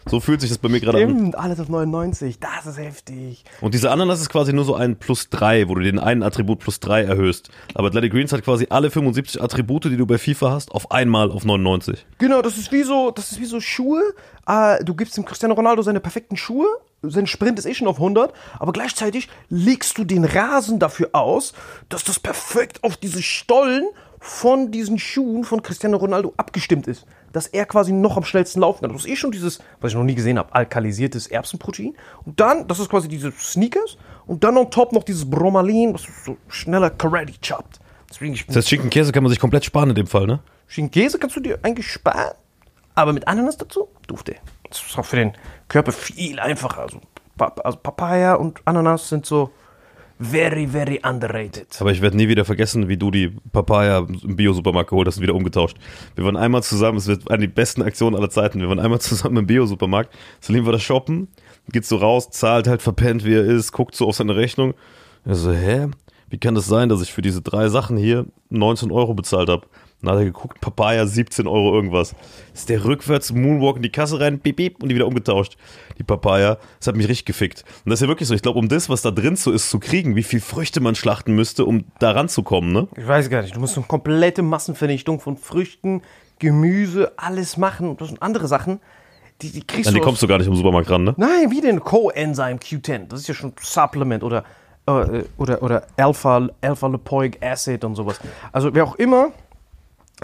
[0.09, 1.09] So fühlt sich das bei mir gerade an.
[1.09, 3.43] Stimmt, alles auf 99, das ist heftig.
[3.61, 6.59] Und diese Ananas ist quasi nur so ein plus 3, wo du den einen Attribut
[6.59, 7.49] plus 3 erhöhst.
[7.75, 11.31] Aber Athletic Greens hat quasi alle 75 Attribute, die du bei FIFA hast, auf einmal
[11.31, 12.05] auf 99.
[12.17, 14.01] Genau, das ist wie so, das ist wie so Schuhe.
[14.47, 16.67] Äh, du gibst dem Cristiano Ronaldo seine perfekten Schuhe.
[17.03, 21.53] Sein Sprint ist eh schon auf 100, aber gleichzeitig legst du den Rasen dafür aus,
[21.89, 23.85] dass das perfekt auf diese Stollen
[24.19, 27.05] von diesen Schuhen von Cristiano Ronaldo abgestimmt ist.
[27.31, 28.91] Dass er quasi noch am schnellsten laufen kann.
[28.91, 31.95] Das ist eh schon dieses, was ich noch nie gesehen habe, alkalisiertes Erbsenprotein.
[32.25, 33.97] Und dann, das ist quasi diese Sneakers.
[34.27, 37.79] Und dann on top noch dieses Bromalin, was so schneller Karate choppt.
[38.09, 40.39] Deswegen, ich Das heißt, Schinken Käse kann man sich komplett sparen in dem Fall, ne?
[40.67, 42.33] Schinkenkäse kannst du dir eigentlich sparen,
[42.95, 44.35] aber mit Ananas dazu, dufte.
[44.69, 45.33] Das ist auch für den
[45.67, 46.83] Körper viel einfacher.
[46.83, 47.01] Also,
[47.37, 49.51] also Papaya und Ananas sind so
[50.21, 51.67] very, very underrated.
[51.79, 55.23] Aber ich werde nie wieder vergessen, wie du die Papaya im Bio-Supermarkt geholt hast und
[55.23, 55.77] wieder umgetauscht.
[56.15, 58.59] Wir waren einmal zusammen, es wird eine der besten Aktionen aller Zeiten.
[58.59, 60.13] Wir waren einmal zusammen im Bio-Supermarkt.
[60.39, 61.27] Salim war da shoppen,
[61.71, 64.73] geht so raus, zahlt halt verpennt, wie er ist, guckt so auf seine Rechnung.
[65.25, 65.87] Er so, hä?
[66.29, 69.67] Wie kann das sein, dass ich für diese drei Sachen hier 19 Euro bezahlt habe?
[70.01, 72.15] Dann hat er geguckt, Papaya 17 Euro irgendwas.
[72.53, 75.57] Ist der rückwärts Moonwalk in die Kasse rein, piep, piep, und die wieder umgetauscht.
[75.99, 76.57] Die Papaya.
[76.79, 77.63] Das hat mich richtig gefickt.
[77.85, 78.33] Und das ist ja wirklich so.
[78.33, 80.95] Ich glaube, um das, was da drin so ist, zu kriegen, wie viel Früchte man
[80.95, 82.87] schlachten müsste, um da ranzukommen, ne?
[82.97, 86.01] Ich weiß gar nicht, du musst eine komplette Massenvernichtung von Früchten,
[86.39, 88.79] Gemüse, alles machen und das sind andere Sachen,
[89.43, 91.13] die, die kriegst die du aus- kommst du gar nicht im Supermarkt ran, ne?
[91.17, 93.07] Nein, wie denn Coenzyme Q10?
[93.09, 94.43] Das ist ja schon Supplement oder,
[94.87, 98.19] äh, oder, oder Alpha, Alpha-Lipoic Acid und sowas.
[98.51, 99.29] Also wer auch immer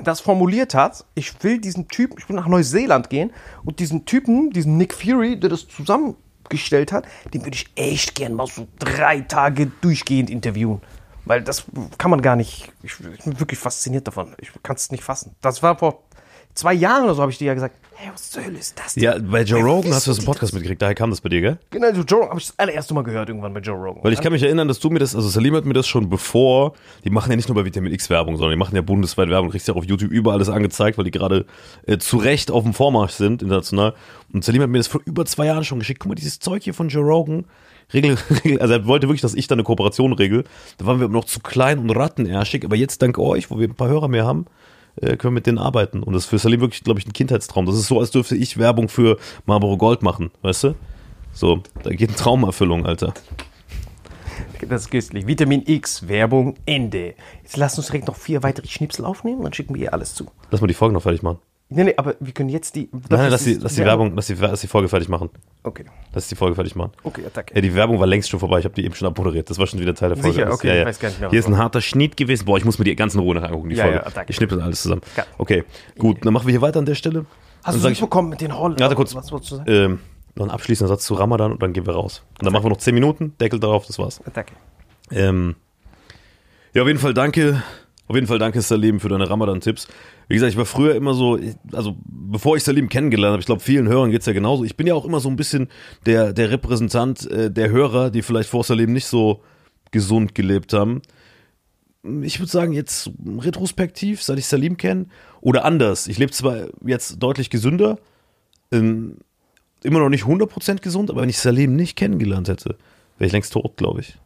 [0.04, 3.32] das formuliert hat, ich will diesen Typen, ich will nach Neuseeland gehen
[3.64, 8.34] und diesen Typen, diesen Nick Fury, der das zusammengestellt hat, den würde ich echt gern
[8.34, 10.82] mal so drei Tage durchgehend interviewen.
[11.26, 11.66] Weil das
[11.98, 12.72] kann man gar nicht.
[12.84, 14.34] Ich, ich bin wirklich fasziniert davon.
[14.38, 15.36] Ich kann es nicht fassen.
[15.42, 16.04] Das war vor
[16.54, 17.76] zwei Jahren oder so, habe ich dir ja gesagt.
[18.00, 18.94] Hey, was zur Hölle ist das?
[18.94, 19.04] denn?
[19.04, 21.42] Ja, bei Joe Rogan hast du das im Podcast mitgekriegt, daher kam das bei dir,
[21.42, 21.58] gell?
[21.72, 24.04] Genau, so Joe Rogan habe ich das allererste Mal gehört irgendwann bei Joe Rogan.
[24.04, 26.08] Weil ich kann mich erinnern, dass du mir das, also Salim hat mir das schon
[26.08, 26.74] bevor,
[27.06, 29.50] die machen ja nicht nur bei Vitamin X Werbung, sondern die machen ja bundesweit Werbung,
[29.50, 31.48] kriegst ja auch auf YouTube überall alles angezeigt, weil die gerade
[31.88, 33.96] äh, zu Recht auf dem Vormarsch sind, international.
[34.32, 36.00] Und Salim hat mir das vor über zwei Jahren schon geschickt.
[36.00, 37.46] Guck mal, dieses Zeug hier von Joe Rogan,
[37.96, 40.44] Regel, Regel, also er wollte wirklich, dass ich da eine Kooperation regel.
[40.78, 43.68] Da waren wir aber noch zu klein und rattenärschig, aber jetzt dank euch, wo wir
[43.68, 44.46] ein paar Hörer mehr haben,
[45.02, 46.04] äh, können wir mit denen arbeiten.
[46.04, 47.66] Und das ist für Salim wirklich, glaube ich, ein Kindheitstraum.
[47.66, 50.76] Das ist so, als dürfte ich Werbung für Marlboro Gold machen, weißt du?
[51.34, 53.14] So, da geht eine Traumerfüllung, Alter.
[54.68, 55.28] Das ist köstlich.
[55.28, 57.14] Vitamin X, Werbung, Ende.
[57.44, 60.28] Jetzt lass uns direkt noch vier weitere Schnipsel aufnehmen, dann schicken wir ihr alles zu.
[60.50, 61.40] Lass mal die Folge noch fertig machen.
[61.70, 62.88] Nee, nee, aber wir können jetzt die.
[62.94, 65.30] Nein, nein, lass die, lass die Werbung, lass die, lass die Folge fertig machen.
[65.64, 65.84] Okay.
[66.14, 66.92] Lass die Folge fertig machen.
[67.04, 67.54] Okay, Attacke.
[67.56, 68.60] Ja, die Werbung war längst schon vorbei.
[68.60, 69.50] Ich habe die eben schon abmoderiert.
[69.50, 70.36] Das war schon wieder Teil der Folge.
[70.36, 70.54] Sicher?
[70.54, 70.82] Okay, ja, ja.
[70.84, 72.46] ich weiß gar nicht mehr, Hier ist ein harter Schnitt gewesen.
[72.46, 73.98] Boah, ich muss mir die ganzen Ruhe nachher angucken, die Ja, Folge.
[73.98, 74.30] ja, danke.
[74.30, 75.02] ich schnippe alles zusammen.
[75.38, 75.66] Okay,
[75.98, 76.26] gut.
[76.26, 77.26] Dann machen wir hier weiter an der Stelle.
[77.64, 78.80] Hast Dann du sag es mitbekommen mit den Holland?
[78.80, 79.14] Warte kurz.
[79.14, 79.70] Was wolltest du sagen?
[79.70, 80.00] Ähm,
[80.36, 82.24] noch ein abschließender Satz zu Ramadan und dann gehen wir raus.
[82.40, 84.22] Und dann machen wir noch 10 Minuten, Deckel drauf, das war's.
[84.26, 84.54] Attacke.
[85.12, 85.56] Ähm,
[86.74, 87.62] ja, auf jeden Fall danke.
[88.08, 89.88] Auf jeden Fall danke, Salim, für deine Ramadan-Tipps.
[90.30, 91.38] Wie gesagt, ich war früher immer so,
[91.74, 94.64] also bevor ich Salim kennengelernt habe, ich glaube, vielen Hörern geht's ja genauso.
[94.64, 95.68] Ich bin ja auch immer so ein bisschen
[96.06, 99.42] der, der Repräsentant äh, der Hörer, die vielleicht vor Salim nicht so
[99.92, 101.02] gesund gelebt haben.
[102.22, 105.08] Ich würde sagen, jetzt retrospektiv, seit ich Salim kenne,
[105.42, 106.08] oder anders.
[106.08, 108.00] Ich lebe zwar jetzt deutlich gesünder,
[108.72, 109.18] ähm,
[109.84, 112.78] immer noch nicht 100% gesund, aber wenn ich Salim nicht kennengelernt hätte,
[113.18, 114.18] wäre ich längst tot, glaube ich.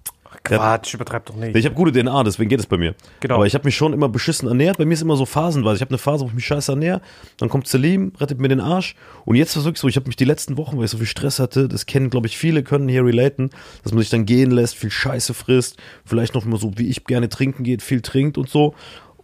[0.43, 1.55] Quatsch, übertreib doch nicht.
[1.55, 2.95] Ich habe gute DNA, deswegen geht es bei mir.
[3.19, 3.35] Genau.
[3.35, 4.77] Aber ich habe mich schon immer beschissen ernährt.
[4.77, 5.75] Bei mir ist immer so phasenweise.
[5.75, 7.01] Ich habe eine Phase, wo ich mich scheiße ernähre.
[7.37, 8.95] Dann kommt Salim, rettet mir den Arsch.
[9.25, 11.07] Und jetzt es wirklich so, ich habe mich die letzten Wochen, weil ich so viel
[11.07, 13.49] Stress hatte, das kennen, glaube ich, viele können hier relaten,
[13.83, 17.03] dass man sich dann gehen lässt, viel Scheiße frisst, vielleicht noch mal so, wie ich
[17.05, 18.73] gerne trinken geht, viel trinkt und so.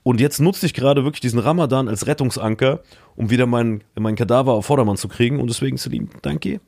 [0.04, 2.82] Und jetzt nutze ich gerade wirklich diesen Ramadan als Rettungsanker,
[3.16, 5.40] um wieder meinen mein Kadaver auf Vordermann zu kriegen.
[5.40, 6.62] Und deswegen, Salim, danke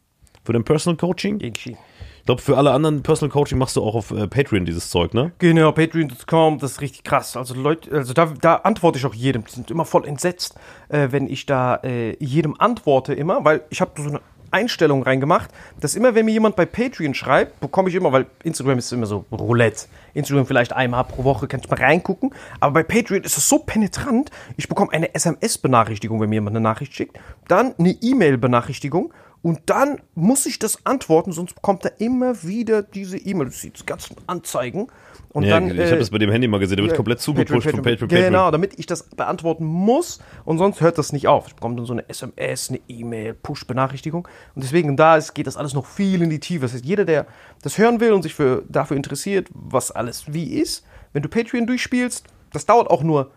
[0.44, 1.40] für dein Personal Coaching.
[1.40, 1.78] Irgendwie.
[2.20, 5.14] Ich glaube, für alle anderen Personal Coaching machst du auch auf äh, Patreon dieses Zeug,
[5.14, 5.32] ne?
[5.40, 7.36] Genau, Patreon.com, das ist richtig krass.
[7.36, 9.46] Also Leute, also da, da antworte ich auch jedem.
[9.46, 10.56] Die sind immer voll entsetzt,
[10.90, 15.50] äh, wenn ich da äh, jedem antworte immer, weil ich habe so eine Einstellung reingemacht,
[15.80, 19.06] dass immer, wenn mir jemand bei Patreon schreibt, bekomme ich immer, weil Instagram ist immer
[19.06, 19.88] so Roulette.
[20.14, 22.32] Instagram vielleicht einmal pro Woche, kann ich mal reingucken.
[22.60, 26.64] Aber bei Patreon ist es so penetrant, ich bekomme eine SMS-Benachrichtigung, wenn mir jemand eine
[26.64, 32.44] Nachricht schickt, dann eine E-Mail-Benachrichtigung und dann muss ich das antworten, sonst bekommt er immer
[32.44, 33.46] wieder diese E-Mail.
[33.46, 34.88] Du siehst die ganzen Anzeigen.
[35.32, 36.98] Und Ja, dann, ich äh, habe das bei dem Handy mal gesehen, der wird ja,
[36.98, 38.10] komplett zugepusht von Patreon.
[38.10, 38.26] Patreon.
[38.26, 41.48] Genau, damit ich das beantworten muss und sonst hört das nicht auf.
[41.48, 45.56] Ich bekomme dann so eine SMS, eine E-Mail, Push-Benachrichtigung und deswegen da ist, geht das
[45.56, 46.62] alles noch viel in die Tiefe.
[46.62, 47.28] Das heißt, jeder, der
[47.62, 51.68] das hören will und sich für, dafür interessiert, was alles wie ist, wenn du Patreon
[51.68, 53.32] durchspielst, das dauert auch nur,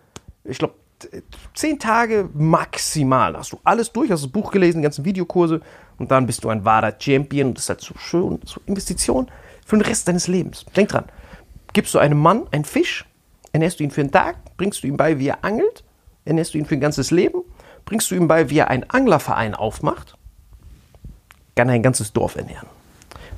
[0.45, 0.75] ich glaube,
[1.55, 3.37] zehn Tage maximal.
[3.37, 5.61] Hast du alles durch, hast das Buch gelesen, die ganzen Videokurse
[5.99, 9.31] und dann bist du ein wahrer Champion und das ist halt so schön, so Investition
[9.65, 10.65] für den Rest deines Lebens.
[10.77, 11.05] Denk dran,
[11.73, 13.05] gibst du einem Mann einen Fisch,
[13.53, 15.85] ernährst du ihn für einen Tag, bringst du ihm bei, wie er angelt,
[16.25, 17.43] ernährst du ihn für ein ganzes Leben,
[17.85, 20.17] bringst du ihm bei, wie er einen Anglerverein aufmacht,
[21.55, 22.69] kann er ein ganzes Dorf ernähren.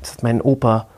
[0.01, 0.89] Das hat mein Opa,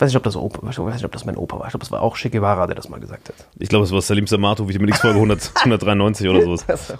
[0.00, 1.72] ich weiß nicht, ob das Opa, ich weiß nicht, ob das mein Opa war, ich
[1.72, 3.34] glaube, das war auch Guevara, der das mal gesagt hat.
[3.58, 6.52] Ich glaube, es war Salim Samato, Vitamin X Folge 100, 193 oder so.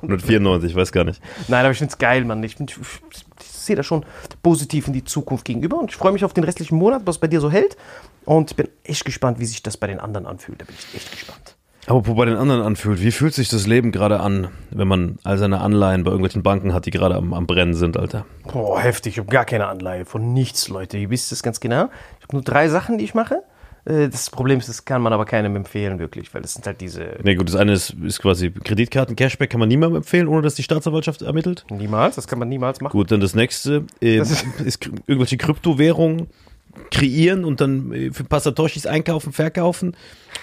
[0.02, 1.18] 194, ich weiß gar nicht.
[1.48, 2.42] Nein, aber ich finde es geil, Mann.
[2.42, 4.04] Ich, ich, ich sehe da schon
[4.42, 7.26] positiv in die Zukunft gegenüber und ich freue mich auf den restlichen Monat, was bei
[7.26, 7.78] dir so hält.
[8.26, 10.60] Und ich bin echt gespannt, wie sich das bei den anderen anfühlt.
[10.60, 11.56] Da bin ich echt gespannt.
[11.86, 15.18] Aber wo bei den anderen anfühlt, wie fühlt sich das Leben gerade an, wenn man
[15.24, 18.26] all seine Anleihen bei irgendwelchen Banken hat, die gerade am, am Brennen sind, Alter?
[18.44, 19.14] Boah, heftig.
[19.14, 20.98] Ich habe gar keine Anleihe von nichts, Leute.
[20.98, 21.88] Ihr wisst es ganz genau.
[22.32, 23.42] Nur drei Sachen, die ich mache.
[23.84, 26.80] Äh, Das Problem ist, das kann man aber keinem empfehlen, wirklich, weil das sind halt
[26.80, 27.16] diese.
[27.22, 30.54] Nee, gut, das eine ist, ist quasi Kreditkarten, Cashback kann man niemandem empfehlen, ohne dass
[30.54, 31.64] die Staatsanwaltschaft ermittelt.
[31.70, 32.92] Niemals, das kann man niemals machen.
[32.92, 36.26] Gut, dann das nächste äh, Das ist, ist- kr- irgendwelche Kryptowährungen
[36.90, 39.96] kreieren und dann äh, für Pasatoshis einkaufen, verkaufen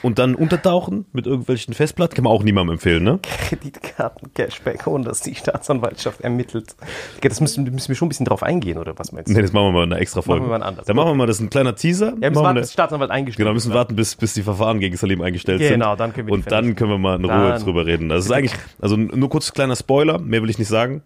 [0.04, 2.16] und dann untertauchen mit irgendwelchen Festplatten.
[2.16, 3.20] Kann man auch niemandem empfehlen, ne?
[3.24, 6.76] Kreditkarten, Cashback, ohne dass die Staatsanwaltschaft ermittelt.
[7.18, 9.34] Okay, Das müssen, müssen wir schon ein bisschen drauf eingehen, oder was meinst du?
[9.34, 10.42] Nee, das machen wir mal in einer extra Folge.
[10.42, 10.86] Machen wir mal anders.
[10.86, 12.14] Dann machen wir mal, das ist ein kleiner Teaser.
[12.16, 14.44] Ja, wir müssen warten, bis der Staatsanwalt eingestellt Genau, wir müssen warten, bis, bis die
[14.44, 15.72] Verfahren gegen Salim eingestellt sind.
[15.72, 18.10] Genau, dann können wir Und dann können wir mal in Ruhe Dann- drüber reden.
[18.10, 21.02] Das ist eigentlich, also nur kurz kleiner Spoiler, mehr will ich nicht sagen.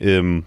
[0.00, 0.44] Ähm,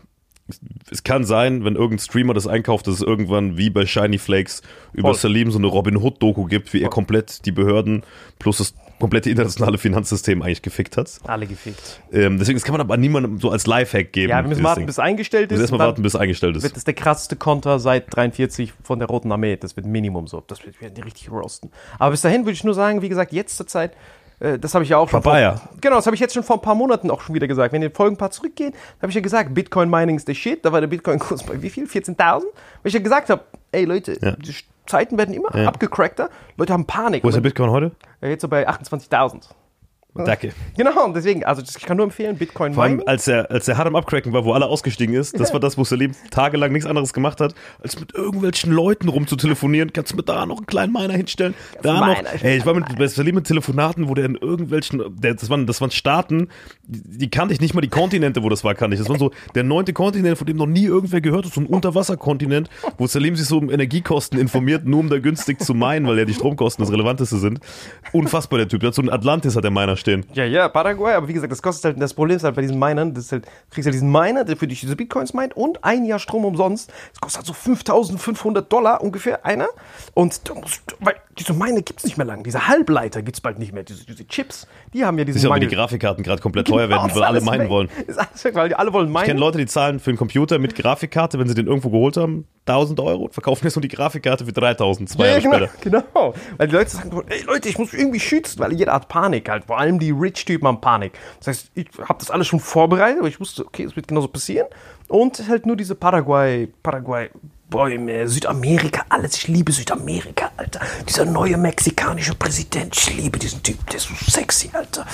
[0.92, 4.62] es- kann sein, wenn irgendein Streamer das einkauft, dass es irgendwann wie bei Shiny Flakes
[4.94, 5.20] über Voll.
[5.20, 8.04] Salim so eine Robin Hood-Doku gibt, wie er komplett die Behörden
[8.40, 11.12] plus das komplette internationale Finanzsystem eigentlich gefickt hat.
[11.26, 12.02] Alle gefickt.
[12.12, 14.32] Ähm, deswegen das kann man aber niemandem so als Lifehack geben.
[14.32, 14.88] Ja, wir müssen warten, Ding.
[14.88, 15.62] bis eingestellt wir ist.
[15.62, 16.64] müssen und erstmal warten, bis eingestellt ist.
[16.64, 19.56] wird das der krasseste Konter seit 43 von der Roten Armee.
[19.56, 20.42] Das wird Minimum so.
[20.48, 21.70] Das wird, werden die richtig roasten.
[22.00, 23.92] Aber bis dahin würde ich nur sagen, wie gesagt, jetzt zur Zeit,
[24.40, 25.56] das habe ich ja auch schon Papaya.
[25.56, 27.74] vor, Genau, das habe ich jetzt schon vor ein paar Monaten auch schon wieder gesagt.
[27.74, 30.64] Wenn die Folgen ein paar zurückgehen, habe ich ja gesagt, Bitcoin Mining ist der Shit.
[30.64, 31.86] Da war der Bitcoin-Kurs bei wie viel?
[31.86, 32.18] 14.000?
[32.18, 32.44] Weil
[32.84, 34.32] ich ja gesagt habe, ey Leute, Ja.
[34.34, 34.54] die
[34.86, 35.68] Zeiten werden immer Ja.
[35.68, 36.30] abgecrackter.
[36.56, 37.24] Leute haben Panik.
[37.24, 37.92] Wo ist der Bitcoin heute?
[38.22, 39.50] jetzt so bei 28.000.
[40.26, 40.54] Danke.
[40.78, 43.08] Genau, und deswegen, also ich kann nur empfehlen, Bitcoin Vor allem, Mining.
[43.08, 45.78] als er, als er hart am Abcracken war, wo alle ausgestiegen ist, das war das,
[45.78, 49.94] wo Salim tagelang nichts anderes gemacht hat, als mit irgendwelchen Leuten rumzutelefonieren.
[49.94, 51.54] Kannst du mir da noch einen kleinen Miner hinstellen?
[51.82, 52.24] Da noch.
[52.42, 55.66] Ey, ich war mit bei Salim mit Telefonaten, wo der in irgendwelchen, der, das, waren,
[55.68, 56.50] das waren Staaten,
[56.84, 59.02] die, die kannte ich nicht mal die Kontinente, wo das war, kannte ich.
[59.02, 61.68] Das war so der neunte Kontinent, von dem noch nie irgendwer gehört hat, so ein
[61.68, 66.18] Unterwasserkontinent, wo Salim sich so um Energiekosten informiert, nur um da günstig zu meinen, weil
[66.18, 67.60] ja die Stromkosten das Relevanteste sind.
[68.12, 68.82] Unfassbar, der Typ.
[68.82, 70.07] Der hat so ein Atlantis, hat der Miner stehen.
[70.34, 72.80] Ja, ja, Paraguay, aber wie gesagt, das kostet halt, das Problem ist halt bei diesen
[72.80, 75.84] Minern, das halt, du kriegst halt diesen Miner, der für dich diese Bitcoins meint und
[75.84, 76.92] ein Jahr Strom umsonst.
[77.12, 79.68] Das kostet halt so 5500 Dollar ungefähr einer.
[80.14, 82.44] Und da musst, du- weil diese Miner gibt's nicht mehr lang.
[82.44, 83.84] Diese Halbleiter gibt's bald nicht mehr.
[83.84, 85.68] Diese, diese Chips, die haben ja ja auch, weil die.
[85.68, 87.70] Grafikkarten gerade komplett teuer werden, Genau, weil ist alle meinen weg.
[87.70, 87.90] wollen.
[88.08, 89.40] Ist alles weg, weil die alle wollen Ich kenne meinen.
[89.40, 93.00] Leute, die zahlen für einen Computer mit Grafikkarte, wenn sie den irgendwo geholt haben, 1000
[93.00, 95.72] Euro und verkaufen jetzt nur die Grafikkarte für 3000, zwei Jahre genau, später.
[95.82, 96.34] genau.
[96.58, 99.50] Weil die Leute sagen, ey Leute, ich muss mich irgendwie schützen, weil jeder hat Panik
[99.50, 99.66] halt.
[99.66, 101.14] Vor allem die Rich-Typen haben Panik.
[101.40, 104.28] Das heißt, ich habe das alles schon vorbereitet, aber ich wusste, okay, es wird genauso
[104.28, 104.68] passieren.
[105.08, 107.30] Und halt nur diese Paraguay, Paraguay,
[107.70, 109.36] Bäume, Südamerika, alles.
[109.36, 110.80] Ich liebe Südamerika, Alter.
[111.08, 115.06] Dieser neue mexikanische Präsident, ich liebe diesen Typ, der ist so sexy, Alter.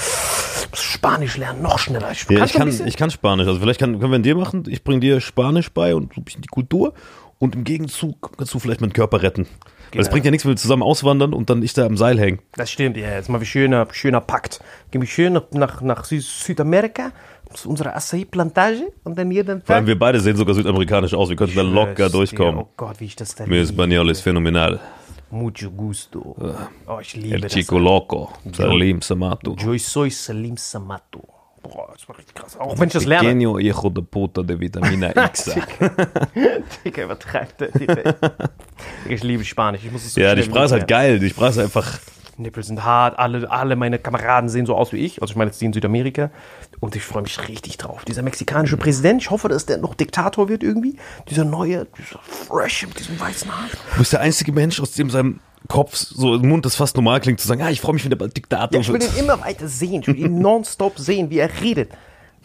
[0.62, 2.12] Ich muss Spanisch lernen, noch schneller.
[2.12, 3.48] Ich, Ja, kann ich, ein kann, ich kann Spanisch.
[3.48, 4.66] Also vielleicht kann, können wir in dir machen.
[4.68, 6.94] Ich bringe dir Spanisch bei und so ein bisschen die Kultur.
[7.40, 9.48] Und im Gegenzug kannst du vielleicht meinen Körper retten.
[9.92, 10.12] Weil es Genau.
[10.12, 12.40] bringt ja nichts, wenn wir zusammen auswandern und dann ich da am Seil hängen.
[12.56, 13.10] Das stimmt, ja.
[13.16, 14.60] Jetzt mal wie schöner, schöner Pakt.
[14.92, 17.12] Gehen wir schön nach, nach, nach Sü Südamerika
[17.54, 19.88] zu unserer Acai-Plantage und dann jeden Vor allem Tag.
[19.88, 21.30] wir beide sehen sogar südamerikanisch aus.
[21.30, 22.62] Wir könnten da locker durchkommen.
[22.62, 24.80] Oh Gott, wie ich das da Mi Español ist phänomenal.
[25.32, 26.36] Mucho gusto.
[26.88, 27.52] Oh, ich liebe El das.
[27.54, 28.32] Chico Loco.
[28.56, 29.56] Salim Samato.
[29.60, 31.24] Yo soy Salim Samato.
[31.64, 32.60] Boah, das war richtig krass.
[32.60, 33.30] Auch wenn ich das lerne.
[33.30, 35.50] Pequeño hijo de puta de Vitamina X.
[36.86, 37.70] Digga, übertreibt der.
[39.10, 39.82] Ich liebe Spanisch.
[39.86, 41.20] Ich muss es so Ja, die Sprache ist halt geil.
[41.20, 42.00] Die Sprache ist einfach.
[42.38, 45.22] Nippel sind hart, alle, alle meine Kameraden sehen so aus wie ich.
[45.22, 46.32] Also ich meine jetzt die in Südamerika.
[46.80, 48.04] Und ich freue mich richtig drauf.
[48.06, 50.98] Dieser mexikanische Präsident, ich hoffe, dass der noch Diktator wird irgendwie.
[51.30, 53.70] Dieser neue, dieser Fresh mit diesem weißen Haar.
[53.94, 57.22] Du bist der einzige Mensch, aus dem seinem Kopf so im Mund das fast normal
[57.22, 59.14] klingt, zu sagen, ah, ich freue mich, wenn der bald Diktator Ja, ich will wird.
[59.14, 60.02] ihn immer weiter sehen.
[60.02, 61.92] Ich will ihn nonstop sehen, wie er redet.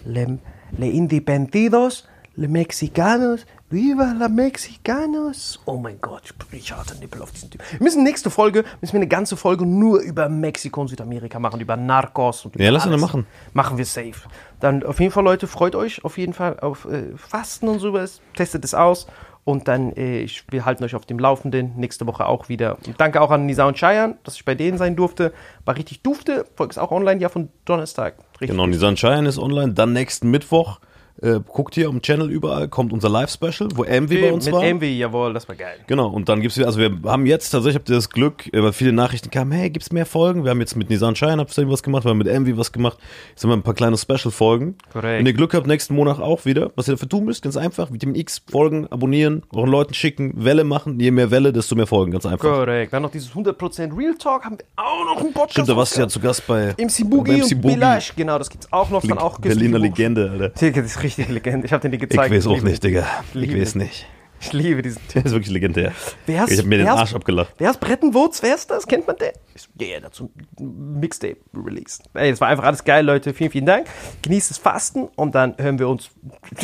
[0.04, 0.38] Le,
[0.76, 2.06] le independidos,
[2.38, 5.60] le mexicanos, viva la mexicanos.
[5.64, 7.60] Oh mein Gott, ich harter Nippel auf diesen Typ.
[7.72, 11.60] Wir müssen nächste Folge, müssen wir eine ganze Folge nur über Mexiko und Südamerika machen,
[11.60, 13.02] über Narcos und über Ja, lass uns alles.
[13.02, 13.26] das machen.
[13.54, 14.14] Machen wir safe.
[14.60, 18.20] Dann auf jeden Fall, Leute, freut euch auf jeden Fall auf äh, Fasten und sowas.
[18.36, 19.08] Testet es aus.
[19.44, 21.72] Und dann, äh, ich, wir halten euch auf dem Laufenden.
[21.76, 22.76] Nächste Woche auch wieder.
[22.86, 25.32] Und danke auch an Nisa und Cheyenne, dass ich bei denen sein durfte.
[25.64, 26.44] War richtig dufte.
[26.54, 28.14] Folge ist auch online, ja, von Donnerstag.
[28.40, 29.72] Richtig Genau, und Sunshine ist online.
[29.72, 30.80] Dann nächsten Mittwoch,
[31.22, 34.64] äh, guckt hier am Channel überall, kommt unser Live-Special, wo Envy bei uns Mit war.
[34.64, 35.78] Envy, jawohl, das war geil.
[35.86, 38.62] Genau, und dann gibt's wieder, also wir haben jetzt tatsächlich, habt ihr das Glück, äh,
[38.62, 40.44] weil viele Nachrichten kamen, hey, gibt's mehr Folgen?
[40.44, 42.72] Wir haben jetzt mit Nissan Shine hab ich was gemacht, wir haben mit Envy was
[42.72, 42.98] gemacht.
[43.30, 44.76] Jetzt haben wir ein paar kleine Special-Folgen.
[44.92, 45.18] Korrekt.
[45.18, 46.70] Wenn ihr Glück habt, nächsten Monat auch wieder.
[46.76, 50.64] Was ihr dafür tun müsst, ganz einfach, Vitamin X folgen, abonnieren, euren Leuten schicken, Welle
[50.64, 51.00] machen.
[51.00, 52.48] Je mehr Welle, desto mehr Folgen, ganz einfach.
[52.48, 52.92] Korrekt.
[52.92, 54.44] Dann noch dieses 100% Real Talk.
[54.44, 55.52] Haben wir auch noch einen Podcast.
[55.52, 57.74] Stimmt, da warst du ja zu Gast bei MC Boogie MC und Boogie.
[57.74, 58.14] Bilash.
[58.14, 59.02] Genau, das gibt's auch noch.
[59.04, 59.78] Dann auch Berliner.
[59.78, 60.48] Legende, Alter.
[60.48, 61.66] Das ist richtig Legende.
[61.66, 62.30] Ich habe den Ich gezeigt.
[62.32, 63.06] weiß auch nicht, Digga.
[63.34, 64.06] Ich weiß nicht.
[64.40, 65.14] Ich liebe diesen Typ.
[65.14, 65.92] Der ist wirklich legendär.
[66.26, 67.54] Wer ist- ich habe mir den Arsch abgelacht.
[67.58, 68.40] Wer ist Brettenwurz?
[68.40, 68.86] Wer ist das?
[68.86, 69.30] Kennt man den?
[69.56, 72.04] Ich so, Yeah, dazu Mixtape released.
[72.14, 73.34] Ey, das war einfach alles geil, Leute.
[73.34, 73.88] Vielen, vielen Dank.
[74.22, 76.10] Genießt das Fasten und dann hören wir uns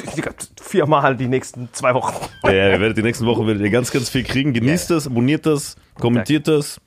[0.62, 2.14] viermal die nächsten zwei Wochen.
[2.44, 4.52] Ja, ja, ihr werdet die nächsten Wochen werdet ihr ganz, ganz viel kriegen.
[4.52, 6.80] Genießt das, abonniert das, kommentiert das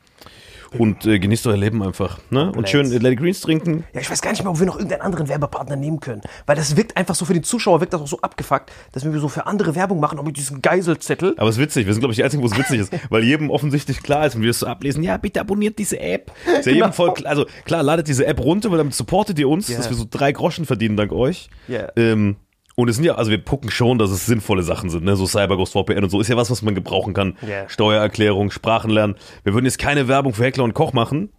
[0.77, 2.19] und äh, genießt euer Leben einfach.
[2.29, 2.51] Ne?
[2.55, 3.83] Und schön äh, Lady Greens trinken.
[3.93, 6.21] Ja, ich weiß gar nicht mehr, ob wir noch irgendeinen anderen Werbepartner nehmen können.
[6.45, 9.13] Weil das wirkt einfach so für den Zuschauer, wirkt das auch so abgefuckt, dass wenn
[9.13, 11.35] wir so für andere Werbung machen, auch mit diesem Geiselzettel.
[11.37, 13.23] Aber es ist witzig, wir sind, glaube ich, die Einzigen, wo es witzig ist, weil
[13.23, 16.31] jedem offensichtlich klar ist und wir es so ablesen, ja, bitte abonniert diese App.
[16.45, 16.91] Ist ja jedem Genau.
[16.91, 19.77] voll klar, also klar, ladet diese App runter, weil damit supportet ihr uns, Ja.
[19.77, 21.49] dass wir so drei Groschen verdienen dank euch.
[21.67, 21.87] Ja.
[21.95, 22.35] Ähm,
[22.79, 25.15] und es sind ja, also wir gucken schon, dass es sinnvolle Sachen sind, ne?
[25.15, 27.35] So CyberGhost VPN und so ist ja was, was man gebrauchen kann.
[27.41, 27.67] Ja.
[27.67, 29.15] Steuererklärung, Sprachen lernen.
[29.43, 31.33] Wir würden jetzt keine Werbung für Heckler und Koch machen.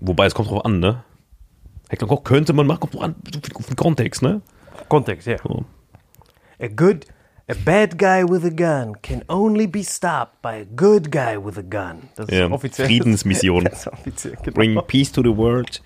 [0.00, 1.04] Wobei, es kommt drauf an, ne?
[1.88, 3.14] Heckler und Koch könnte man machen, kommt drauf an,
[3.54, 4.42] auf den Kontext, ne?
[4.88, 5.38] Kontext, ja.
[5.38, 5.64] So.
[6.60, 7.06] A good,
[7.46, 11.58] A bad guy with a gun can only be stopped by a good guy with
[11.58, 12.08] a gun.
[12.16, 12.86] Das ist Ja, offiziell.
[12.88, 13.64] Friedensmission.
[13.70, 14.54] Das ist offiziell, genau.
[14.54, 15.82] Bring peace to the world.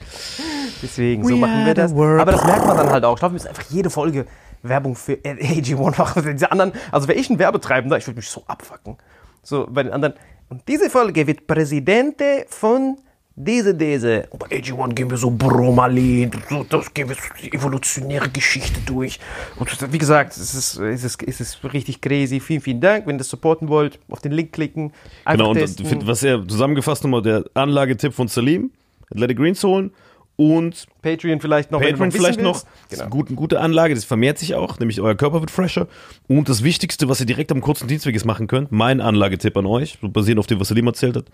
[0.82, 1.92] Deswegen, so We machen are wir das.
[1.94, 2.20] world.
[2.20, 3.14] Aber das merkt man dann halt auch.
[3.14, 4.26] Ich glaube, wir müssen einfach jede Folge
[4.62, 6.22] Werbung für AG1 machen.
[6.32, 8.96] Diese anderen, also wäre ich ein Werbetreibender, ich würde mich so abfacken.
[9.42, 10.14] So, bei den anderen.
[10.50, 12.98] Und diese Folge wird Präsidente von
[13.40, 14.26] diese, diese.
[14.30, 16.30] Und bei AG1 gehen wir so Bromalin,
[16.68, 19.20] das gehen wir so die evolutionäre Geschichte durch.
[19.56, 22.40] Und wie gesagt, es ist, es ist, es ist richtig crazy.
[22.40, 23.06] Vielen, vielen Dank.
[23.06, 24.92] Wenn ihr das supporten wollt, auf den Link klicken.
[25.24, 26.06] Genau, und testen.
[26.06, 28.72] was er zusammengefasst nochmal, der Anlagetipp von Salim,
[29.10, 29.92] Athletic Greens holen
[30.34, 31.80] und Patreon vielleicht noch.
[31.80, 32.62] Patreon vielleicht noch.
[32.62, 33.24] Das ist Genau.
[33.26, 35.86] eine gute, Anlage, das vermehrt sich auch, nämlich euer Körper wird fresher.
[36.28, 39.66] Und das Wichtigste, was ihr direkt am kurzen Dienstweg ist machen könnt, mein Anlagetipp an
[39.66, 41.26] euch, so basierend auf dem, was Salim erzählt hat.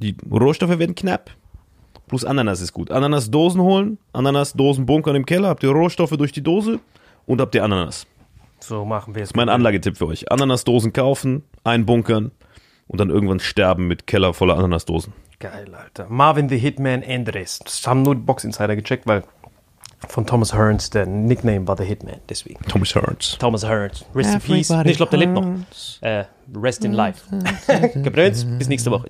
[0.00, 1.30] Die Rohstoffe werden knapp.
[2.08, 2.90] Plus Ananas ist gut.
[2.90, 6.80] Ananasdosen holen, Ananasdosen bunkern im Keller, habt ihr Rohstoffe durch die Dose
[7.26, 8.06] und habt ihr Ananas.
[8.58, 9.34] So machen wir es.
[9.34, 10.30] Mein Anlagetipp für euch.
[10.30, 12.32] Ananasdosen kaufen, einbunkern
[12.88, 15.12] und dann irgendwann sterben mit Keller voller Ananasdosen.
[15.38, 16.06] Geil, Alter.
[16.08, 17.60] Marvin the Hitman Andres.
[17.60, 19.22] Das haben nur die Box Insider gecheckt, weil
[20.08, 22.16] von Thomas Hearns der Nickname war The Hitman.
[22.28, 22.62] Deswegen.
[22.68, 23.36] Thomas Hearns.
[23.38, 24.04] Thomas Hearns.
[24.14, 24.70] Rest in Peace.
[24.70, 25.46] Nee, ich glaube, der lebt noch.
[26.00, 27.24] Äh, rest in Life.
[27.94, 28.58] Gebrüllt.
[28.58, 29.08] Bis nächste Woche.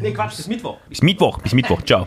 [0.00, 0.76] Nee, Quatsch, bis Mittwoch.
[0.88, 1.38] Bis Mittwoch.
[1.38, 1.82] Bis Mittwoch.
[1.82, 2.06] Ciao.